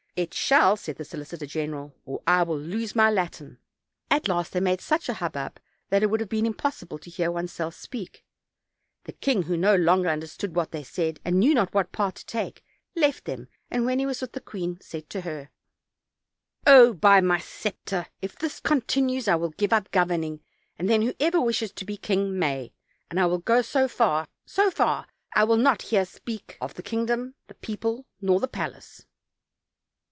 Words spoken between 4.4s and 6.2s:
they made such a hubbub that it would